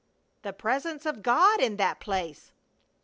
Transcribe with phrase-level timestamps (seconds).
[0.41, 2.51] "The Presence of God in that place!"